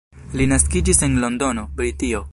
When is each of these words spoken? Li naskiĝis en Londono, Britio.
Li 0.39 0.47
naskiĝis 0.53 1.03
en 1.09 1.21
Londono, 1.25 1.69
Britio. 1.81 2.29